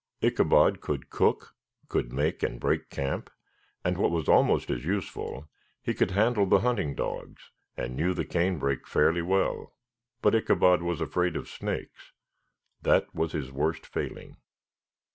Ichabod 0.19 0.81
could 0.81 1.11
cook, 1.11 1.53
could 1.87 2.11
make 2.11 2.41
and 2.41 2.59
break 2.59 2.89
camp 2.89 3.29
and, 3.85 3.99
what 3.99 4.09
was 4.09 4.27
almost 4.27 4.71
as 4.71 4.83
useful, 4.83 5.47
he 5.79 5.93
could 5.93 6.09
handle 6.09 6.47
the 6.47 6.61
hunting 6.61 6.95
dogs, 6.95 7.51
and 7.77 7.95
knew 7.95 8.15
the 8.15 8.25
canebrake 8.25 8.87
fairly 8.87 9.21
well, 9.21 9.75
but 10.23 10.33
Ichabod 10.33 10.81
was 10.81 11.01
afraid 11.01 11.35
of 11.35 11.47
snakes; 11.47 12.13
that 12.81 13.13
was 13.13 13.33
his 13.33 13.51
worst 13.51 13.85
failing. 13.85 14.37